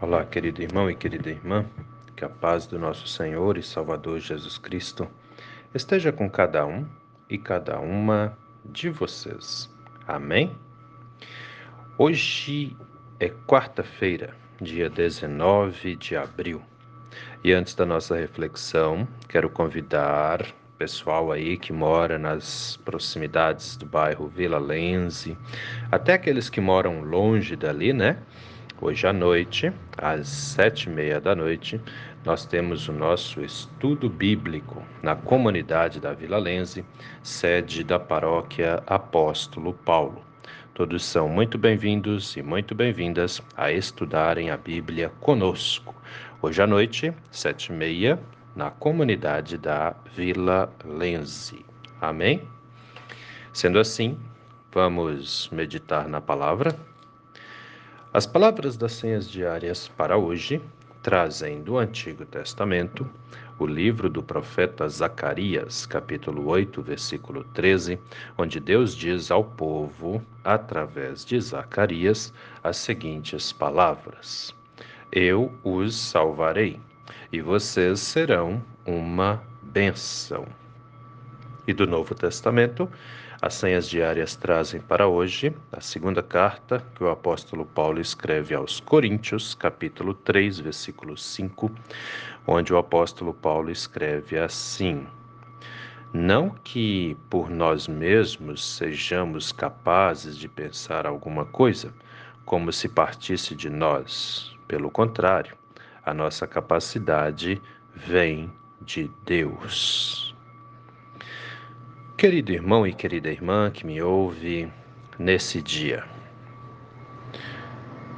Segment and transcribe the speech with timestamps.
[0.00, 1.64] Olá, querido irmão e querida irmã,
[2.16, 5.08] que a paz do nosso Senhor e Salvador Jesus Cristo
[5.74, 6.86] esteja com cada um
[7.30, 9.70] e cada uma de vocês.
[10.06, 10.56] Amém?
[11.96, 12.76] Hoje
[13.20, 16.62] é quarta-feira, dia 19 de abril.
[17.44, 23.86] E antes da nossa reflexão, quero convidar o pessoal aí que mora nas proximidades do
[23.86, 25.36] bairro Vila Lense,
[25.90, 28.18] até aqueles que moram longe dali, né?
[28.84, 31.80] Hoje à noite, às sete e meia da noite,
[32.24, 36.84] nós temos o nosso estudo bíblico na comunidade da Vila Lense,
[37.22, 40.24] sede da paróquia Apóstolo Paulo.
[40.74, 45.94] Todos são muito bem-vindos e muito bem-vindas a estudarem a Bíblia conosco.
[46.42, 48.18] Hoje à noite, sete e meia,
[48.56, 51.64] na comunidade da Vila Lense.
[52.00, 52.42] Amém?
[53.52, 54.18] Sendo assim,
[54.72, 56.76] vamos meditar na palavra.
[58.14, 60.60] As palavras das senhas diárias para hoje
[61.02, 63.08] trazem do Antigo Testamento
[63.58, 67.98] o livro do profeta Zacarias, capítulo 8, versículo 13,
[68.36, 74.54] onde Deus diz ao povo, através de Zacarias, as seguintes palavras:
[75.10, 76.78] Eu os salvarei,
[77.32, 80.46] e vocês serão uma bênção.
[81.64, 82.90] E do Novo Testamento,
[83.40, 88.80] as senhas diárias trazem para hoje a segunda carta que o apóstolo Paulo escreve aos
[88.80, 91.70] Coríntios, capítulo 3, versículo 5,
[92.48, 95.06] onde o apóstolo Paulo escreve assim:
[96.12, 101.94] Não que por nós mesmos sejamos capazes de pensar alguma coisa,
[102.44, 104.52] como se partisse de nós.
[104.66, 105.56] Pelo contrário,
[106.04, 107.62] a nossa capacidade
[107.94, 110.31] vem de Deus.
[112.22, 114.72] Querido irmão e querida irmã que me ouve
[115.18, 116.04] nesse dia,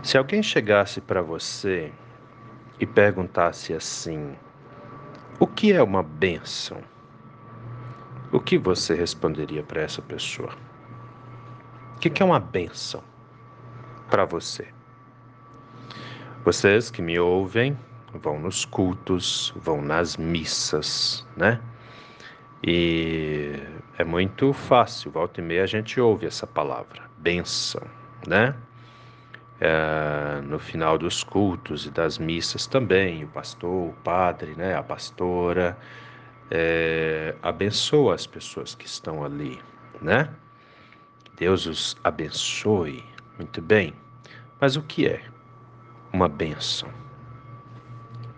[0.03, 1.91] se alguém chegasse para você
[2.79, 4.37] e perguntasse assim:
[5.41, 6.83] O que é uma bênção?
[8.31, 10.55] O que você responderia para essa pessoa?
[11.97, 13.03] O que é uma bênção
[14.11, 14.69] para você?
[16.45, 17.75] Vocês que me ouvem
[18.13, 21.59] vão nos cultos, vão nas missas, né?
[22.63, 23.59] E
[23.97, 27.83] é muito fácil, volta e meia a gente ouve essa palavra, bênção,
[28.27, 28.55] né?
[29.61, 34.83] É, no final dos cultos e das missas também, o pastor, o padre, né, a
[34.83, 35.79] pastora,
[36.51, 39.61] é, abençoa as pessoas que estão ali,
[40.03, 40.29] né?
[41.37, 43.05] Deus os abençoe,
[43.39, 43.95] muito bem.
[44.61, 45.23] Mas o que é
[46.13, 46.89] uma bênção?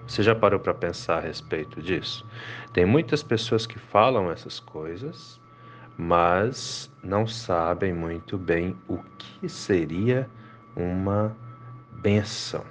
[0.06, 2.24] Você já parou para pensar a respeito disso?
[2.72, 5.40] Tem muitas pessoas que falam essas coisas,
[5.96, 10.28] mas não sabem muito bem o que seria
[10.74, 11.34] uma
[12.02, 12.64] benção,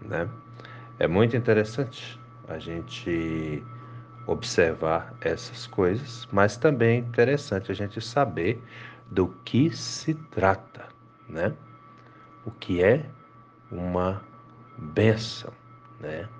[0.00, 0.28] né?
[0.98, 3.62] É muito interessante a gente
[4.26, 8.62] observar essas coisas, mas também é interessante a gente saber
[9.10, 10.88] do que se trata,
[11.28, 11.52] né?
[12.46, 13.04] O que é
[13.70, 14.22] uma
[14.78, 15.52] benção,
[16.00, 16.28] né?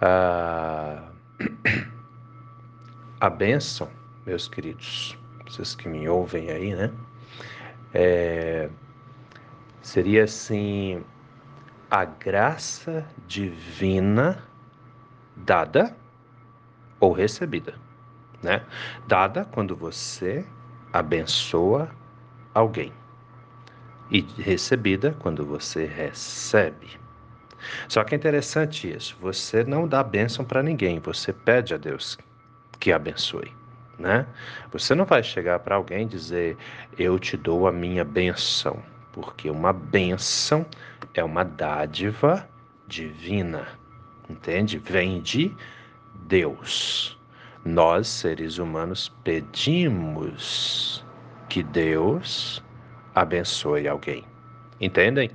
[0.00, 1.10] A,
[3.20, 3.88] a bênção,
[4.28, 5.16] meus queridos,
[5.46, 6.92] vocês que me ouvem aí, né?
[7.94, 8.68] É,
[9.80, 11.02] seria assim
[11.90, 14.44] a graça divina
[15.34, 15.96] dada
[17.00, 17.74] ou recebida,
[18.42, 18.62] né?
[19.06, 20.46] Dada quando você
[20.92, 21.88] abençoa
[22.52, 22.92] alguém
[24.10, 27.00] e recebida quando você recebe.
[27.88, 29.16] Só que é interessante isso.
[29.22, 32.18] Você não dá bênção para ninguém, você pede a Deus
[32.78, 33.56] que abençoe.
[33.98, 34.26] Né?
[34.70, 36.56] Você não vai chegar para alguém e dizer,
[36.96, 38.80] eu te dou a minha benção,
[39.12, 40.64] porque uma benção
[41.14, 42.48] é uma dádiva
[42.86, 43.66] divina,
[44.30, 44.78] entende?
[44.78, 45.52] Vem de
[46.26, 47.18] Deus.
[47.64, 51.04] Nós, seres humanos, pedimos
[51.48, 52.62] que Deus
[53.14, 54.24] abençoe alguém.
[54.80, 55.30] Entendem?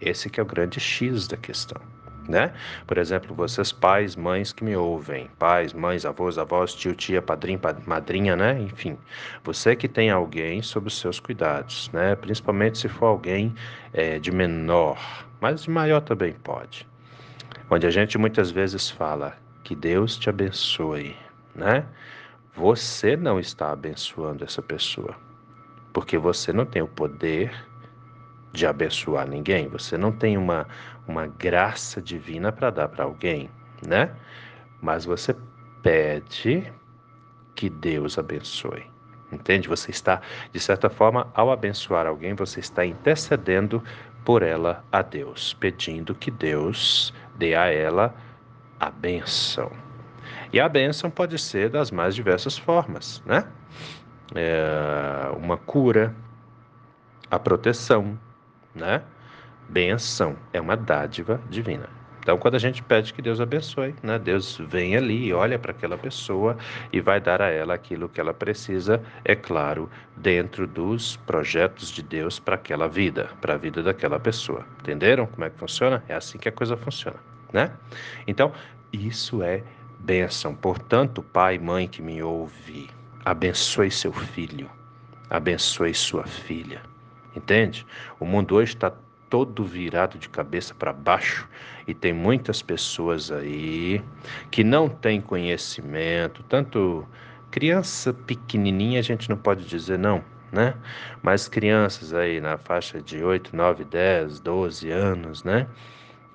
[0.00, 1.80] Esse que é o grande X da questão.
[2.28, 2.52] Né?
[2.86, 7.58] Por exemplo, vocês pais, mães que me ouvem, pais, mães, avós, avós, tio, tia, padrinho,
[7.86, 8.60] madrinha, né?
[8.60, 8.98] Enfim,
[9.42, 12.14] você que tem alguém sob os seus cuidados, né?
[12.16, 13.54] Principalmente se for alguém
[13.94, 14.98] é, de menor,
[15.40, 16.86] mas de maior também pode.
[17.70, 19.34] Onde a gente muitas vezes fala
[19.64, 21.16] que Deus te abençoe,
[21.54, 21.86] né?
[22.54, 25.14] Você não está abençoando essa pessoa,
[25.94, 27.54] porque você não tem o poder
[28.52, 30.66] de abençoar ninguém, você não tem uma,
[31.06, 33.50] uma graça divina para dar para alguém,
[33.86, 34.10] né?
[34.80, 35.36] Mas você
[35.82, 36.72] pede
[37.54, 38.86] que Deus abençoe.
[39.30, 39.68] Entende?
[39.68, 40.22] Você está,
[40.52, 43.82] de certa forma, ao abençoar alguém, você está intercedendo
[44.24, 48.14] por ela a Deus, pedindo que Deus dê a ela
[48.80, 49.70] a benção.
[50.52, 53.46] E a benção pode ser das mais diversas formas, né?
[54.34, 56.14] É uma cura,
[57.30, 58.18] a proteção,
[58.78, 59.02] né?
[59.68, 61.98] Benção é uma dádiva divina.
[62.28, 65.96] Então, quando a gente pede que Deus abençoe, né, Deus vem ali, olha para aquela
[65.96, 66.58] pessoa
[66.92, 72.02] e vai dar a ela aquilo que ela precisa, é claro, dentro dos projetos de
[72.02, 74.66] Deus para aquela vida, para a vida daquela pessoa.
[74.80, 76.04] Entenderam como é que funciona?
[76.06, 77.16] É assim que a coisa funciona,
[77.50, 77.72] né?
[78.26, 78.52] Então,
[78.92, 79.62] isso é
[79.98, 80.54] bênção.
[80.54, 82.90] Portanto, pai e mãe que me ouve,
[83.24, 84.70] abençoe seu filho,
[85.30, 86.82] abençoe sua filha.
[87.34, 87.86] Entende?
[88.18, 88.92] O mundo hoje está
[89.28, 91.48] todo virado de cabeça para baixo
[91.86, 94.02] e tem muitas pessoas aí
[94.50, 97.06] que não têm conhecimento, tanto
[97.50, 100.74] criança pequenininha a gente não pode dizer não, né?
[101.22, 105.66] Mas crianças aí na faixa de 8, 9, 10, 12 anos, né?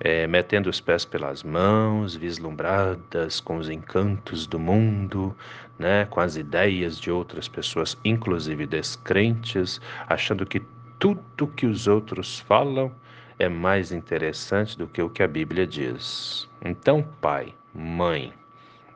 [0.00, 5.34] É, metendo os pés pelas mãos, vislumbradas com os encantos do mundo,
[5.78, 10.60] né, com as ideias de outras pessoas, inclusive descrentes, achando que
[11.04, 12.90] tudo que os outros falam
[13.38, 16.48] é mais interessante do que o que a Bíblia diz.
[16.64, 18.32] Então, pai, mãe,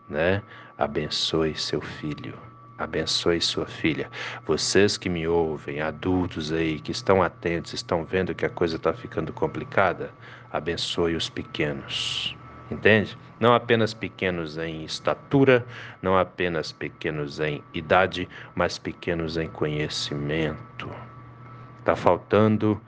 [0.08, 0.42] né,
[0.78, 2.32] abençoe seu filho,
[2.78, 4.08] abençoe sua filha.
[4.46, 8.94] Vocês que me ouvem, adultos aí, que estão atentos, estão vendo que a coisa está
[8.94, 10.10] ficando complicada,
[10.50, 12.34] abençoe os pequenos.
[12.70, 13.18] Entende?
[13.38, 15.62] Não apenas pequenos em estatura,
[16.00, 20.88] não apenas pequenos em idade, mas pequenos em conhecimento.
[21.88, 22.78] Está faltando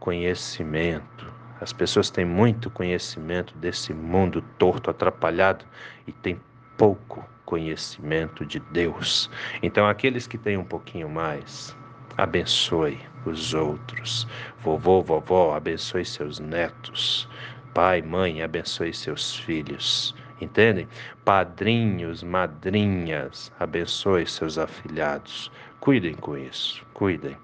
[0.00, 1.30] conhecimento.
[1.60, 5.62] As pessoas têm muito conhecimento desse mundo torto, atrapalhado
[6.06, 6.40] e têm
[6.78, 9.30] pouco conhecimento de Deus.
[9.62, 11.76] Então, aqueles que têm um pouquinho mais,
[12.16, 14.26] abençoe os outros.
[14.62, 17.28] Vovô, vovó, abençoe seus netos.
[17.74, 20.14] Pai, mãe, abençoe seus filhos.
[20.40, 20.88] Entendem?
[21.26, 25.52] Padrinhos, madrinhas, abençoe seus afilhados.
[25.78, 27.36] Cuidem com isso, cuidem.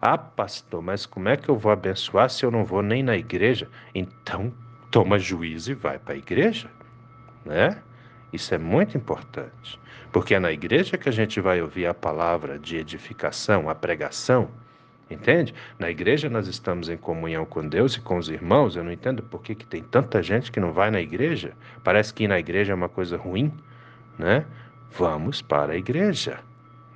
[0.00, 3.16] Ah, pastor, mas como é que eu vou abençoar se eu não vou nem na
[3.16, 3.68] igreja?
[3.92, 4.52] Então,
[4.90, 6.70] toma juízo e vai para a igreja,
[7.44, 7.82] né?
[8.32, 9.80] Isso é muito importante,
[10.12, 14.48] porque é na igreja que a gente vai ouvir a palavra de edificação, a pregação,
[15.10, 15.52] entende?
[15.78, 18.76] Na igreja nós estamos em comunhão com Deus e com os irmãos.
[18.76, 21.54] Eu não entendo por que, que tem tanta gente que não vai na igreja.
[21.82, 23.52] Parece que ir na igreja é uma coisa ruim,
[24.18, 24.46] né?
[24.90, 26.38] Vamos para a igreja.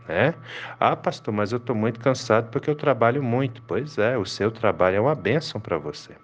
[0.08, 0.34] Né?
[0.80, 3.62] Ah, pastor, mas eu estou muito cansado porque eu trabalho muito.
[3.62, 6.16] Pois é, o seu trabalho é uma bênção para você.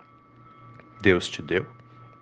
[1.01, 1.67] Deus te deu.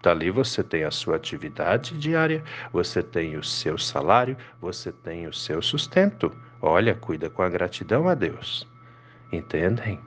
[0.03, 5.33] Dali você tem a sua atividade diária, você tem o seu salário, você tem o
[5.33, 6.31] seu sustento.
[6.61, 8.69] Olha, cuida com a gratidão a Deus.
[9.33, 9.99] Entendem?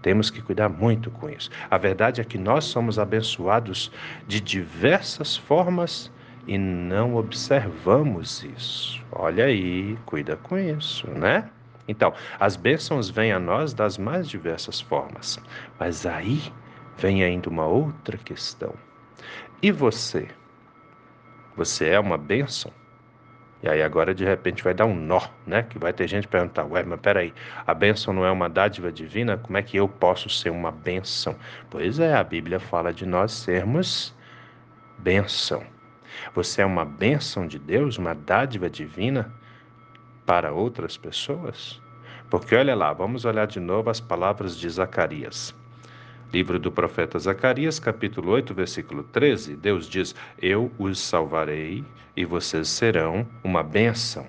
[0.00, 1.50] Temos que cuidar muito com isso.
[1.70, 3.92] A verdade é que nós somos abençoados
[4.26, 6.10] de diversas formas
[6.46, 9.04] e não observamos isso.
[9.12, 11.50] Olha aí, cuida com isso, né?
[11.86, 15.38] Então, as bênçãos vêm a nós das mais diversas formas,
[15.78, 16.40] mas aí
[16.96, 18.74] vem ainda uma outra questão.
[19.60, 20.28] E você?
[21.56, 22.72] Você é uma bênção?
[23.62, 25.62] E aí agora de repente vai dar um nó, né?
[25.62, 27.32] Que vai ter gente perguntar, ué, mas peraí,
[27.64, 29.36] a bênção não é uma dádiva divina?
[29.36, 31.36] Como é que eu posso ser uma bênção?
[31.70, 34.12] Pois é, a Bíblia fala de nós sermos
[34.98, 35.62] bênção.
[36.34, 39.32] Você é uma bênção de Deus, uma dádiva divina
[40.24, 41.80] para outras pessoas?
[42.30, 45.54] Porque olha lá, vamos olhar de novo as palavras de Zacarias.
[46.32, 51.84] Livro do profeta Zacarias, capítulo 8, versículo 13, Deus diz: Eu os salvarei
[52.16, 54.26] e vocês serão uma bênção.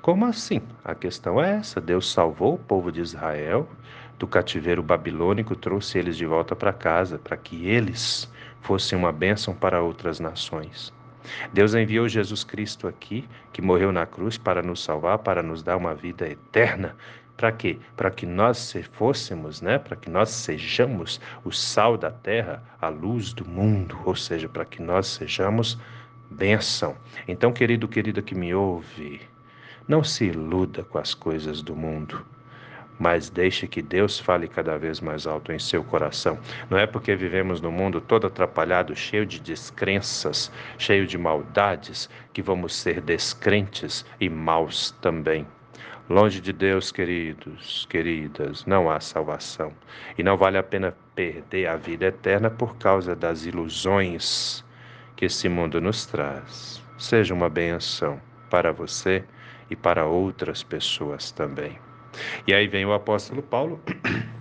[0.00, 0.62] Como assim?
[0.84, 3.68] A questão é essa: Deus salvou o povo de Israel
[4.20, 8.30] do cativeiro babilônico, trouxe eles de volta para casa, para que eles
[8.62, 10.92] fossem uma bênção para outras nações.
[11.52, 15.76] Deus enviou Jesus Cristo aqui, que morreu na cruz para nos salvar, para nos dar
[15.76, 16.96] uma vida eterna.
[17.36, 17.78] Para quê?
[17.96, 19.78] Para que nós fôssemos, né?
[19.78, 24.64] Para que nós sejamos o sal da terra, a luz do mundo, ou seja, para
[24.64, 25.78] que nós sejamos
[26.30, 26.96] bênção.
[27.26, 29.20] Então, querido, querida que me ouve,
[29.88, 32.24] não se iluda com as coisas do mundo
[33.00, 36.38] mas deixe que Deus fale cada vez mais alto em seu coração.
[36.68, 42.42] Não é porque vivemos no mundo todo atrapalhado, cheio de descrenças, cheio de maldades, que
[42.42, 45.46] vamos ser descrentes e maus também.
[46.10, 49.72] Longe de Deus, queridos, queridas, não há salvação.
[50.18, 54.62] E não vale a pena perder a vida eterna por causa das ilusões
[55.16, 56.82] que esse mundo nos traz.
[56.98, 59.24] Seja uma benção para você
[59.70, 61.78] e para outras pessoas também.
[62.46, 63.80] E aí vem o apóstolo Paulo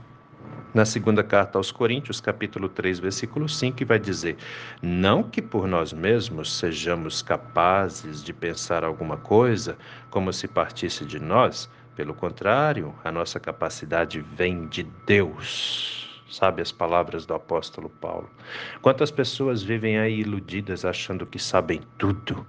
[0.73, 4.37] na segunda carta aos Coríntios, capítulo 3, versículo 5, vai dizer:
[4.81, 9.77] Não que por nós mesmos sejamos capazes de pensar alguma coisa
[10.09, 16.23] como se partisse de nós, pelo contrário, a nossa capacidade vem de Deus.
[16.29, 18.29] Sabe as palavras do apóstolo Paulo?
[18.81, 22.45] Quantas pessoas vivem aí iludidas achando que sabem tudo?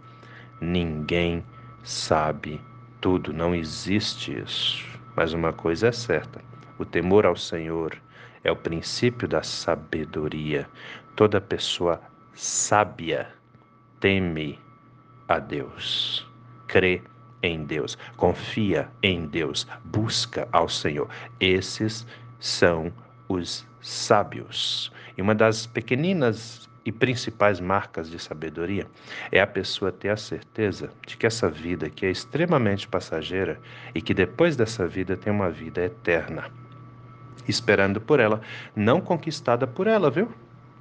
[0.61, 1.43] Ninguém
[1.83, 2.61] sabe
[3.01, 4.90] tudo, não existe isso.
[5.17, 6.41] Mas uma coisa é certa:
[6.79, 7.97] o temor ao Senhor
[8.45, 10.69] é o princípio da sabedoria.
[11.17, 12.01] Toda pessoa
[12.35, 13.29] sábia
[14.01, 14.59] teme
[15.29, 16.27] a Deus,
[16.67, 17.03] crê
[17.43, 21.09] em Deus, confia em Deus, busca ao Senhor.
[21.39, 22.07] Esses
[22.39, 22.93] são
[23.29, 24.93] os sábios.
[25.17, 28.87] E uma das pequeninas e principais marcas de sabedoria
[29.31, 33.61] é a pessoa ter a certeza de que essa vida que é extremamente passageira
[33.95, 36.51] e que depois dessa vida tem uma vida eterna
[37.51, 38.41] esperando por ela,
[38.75, 40.29] não conquistada por ela, viu?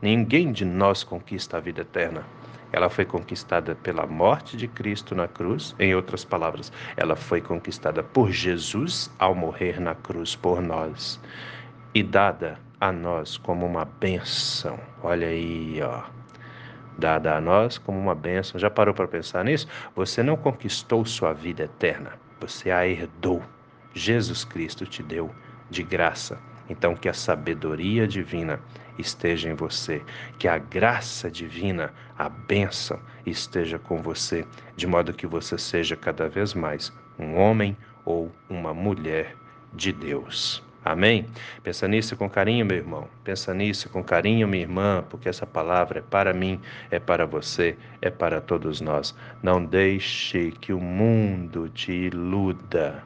[0.01, 2.23] Ninguém de nós conquista a vida eterna.
[2.71, 8.03] Ela foi conquistada pela morte de Cristo na cruz, em outras palavras, ela foi conquistada
[8.03, 11.19] por Jesus ao morrer na cruz por nós
[11.93, 14.79] e dada a nós como uma bênção.
[15.03, 16.03] Olha aí, ó.
[16.97, 18.59] Dada a nós como uma bênção.
[18.59, 19.67] Já parou para pensar nisso?
[19.95, 23.41] Você não conquistou sua vida eterna, você a herdou.
[23.93, 25.33] Jesus Cristo te deu
[25.69, 26.39] de graça.
[26.69, 28.59] Então, que a sabedoria divina
[28.97, 30.03] esteja em você,
[30.37, 34.45] que a graça divina, a bênção esteja com você,
[34.75, 39.35] de modo que você seja cada vez mais um homem ou uma mulher
[39.73, 40.68] de Deus.
[40.83, 41.25] Amém?
[41.61, 43.07] Pensa nisso com carinho, meu irmão.
[43.23, 46.59] Pensa nisso com carinho, minha irmã, porque essa palavra é para mim,
[46.89, 49.15] é para você, é para todos nós.
[49.43, 53.03] Não deixe que o mundo te iluda.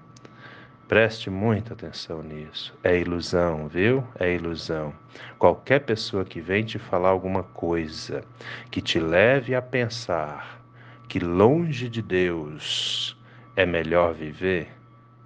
[0.87, 2.77] Preste muita atenção nisso.
[2.83, 4.03] É ilusão, viu?
[4.19, 4.93] É ilusão.
[5.39, 8.23] Qualquer pessoa que vem te falar alguma coisa
[8.69, 10.61] que te leve a pensar
[11.07, 13.17] que longe de Deus
[13.55, 14.69] é melhor viver,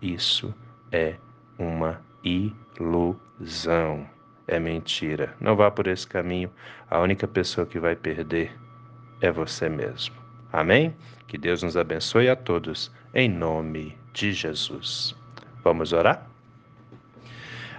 [0.02, 0.54] isso
[0.92, 1.16] é
[1.58, 2.07] uma ilusão.
[4.48, 5.36] É mentira.
[5.40, 6.50] Não vá por esse caminho.
[6.90, 8.52] A única pessoa que vai perder
[9.22, 10.16] é você mesmo.
[10.52, 10.96] Amém?
[11.28, 15.16] Que Deus nos abençoe a todos, em nome de Jesus.
[15.64, 16.26] Vamos orar?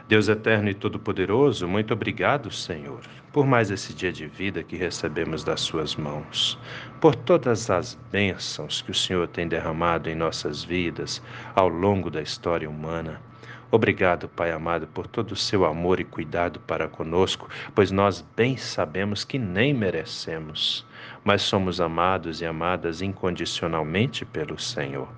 [0.07, 5.45] Deus eterno e todo-poderoso, muito obrigado, Senhor, por mais esse dia de vida que recebemos
[5.45, 6.59] das Suas mãos,
[6.99, 11.23] por todas as bênçãos que o Senhor tem derramado em nossas vidas
[11.55, 13.21] ao longo da história humana.
[13.71, 18.57] Obrigado, Pai amado, por todo o seu amor e cuidado para conosco, pois nós bem
[18.57, 20.87] sabemos que nem merecemos
[21.25, 25.09] mas somos amados e amadas incondicionalmente pelo Senhor.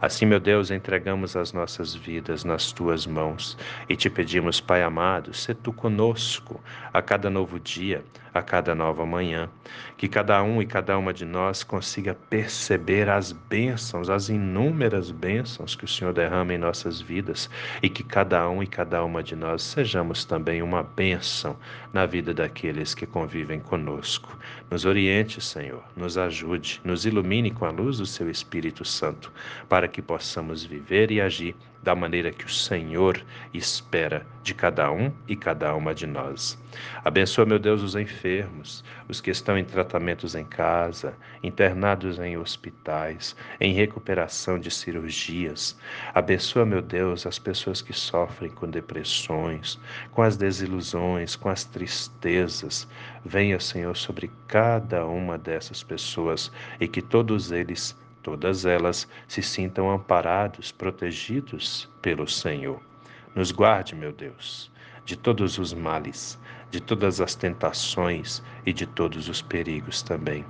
[0.00, 3.56] Assim, meu Deus, entregamos as nossas vidas nas tuas mãos
[3.88, 6.60] e te pedimos, Pai amado, se tu conosco
[6.92, 9.48] a cada novo dia, a cada nova manhã,
[9.96, 15.76] que cada um e cada uma de nós consiga perceber as bênçãos, as inúmeras bênçãos
[15.76, 17.48] que o Senhor derrama em nossas vidas
[17.80, 21.56] e que cada um e cada uma de nós sejamos também uma bênção
[21.92, 24.36] na vida daqueles que convivem conosco.
[24.68, 24.84] Nos
[25.24, 29.32] oriente, Senhor, nos ajude, nos ilumine com a luz do seu Espírito Santo,
[29.68, 33.22] para que possamos viver e agir da maneira que o Senhor
[33.52, 36.58] espera de cada um e cada uma de nós.
[37.04, 43.36] Abençoa, meu Deus, os enfermos, os que estão em tratamentos em casa, internados em hospitais,
[43.60, 45.78] em recuperação de cirurgias.
[46.14, 49.78] Abençoa, meu Deus, as pessoas que sofrem com depressões,
[50.10, 52.88] com as desilusões, com as tristezas.
[53.24, 56.50] Venha, Senhor, sobre cada uma dessas pessoas
[56.80, 62.80] e que todos eles todas elas se sintam amparados, protegidos pelo Senhor.
[63.34, 64.72] Nos guarde, meu Deus,
[65.04, 66.40] de todos os males,
[66.70, 70.42] de todas as tentações e de todos os perigos também.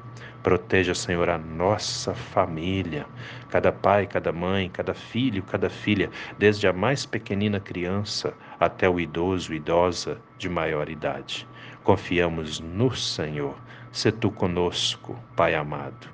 [0.45, 3.07] Proteja, Senhor, a nossa família,
[3.49, 9.01] cada pai, cada mãe, cada filho, cada filha, desde a mais pequenina criança até o
[9.01, 11.49] idoso, idosa de maior idade.
[11.83, 13.57] Confiamos no Senhor.
[13.91, 16.14] Se tu conosco, Pai amado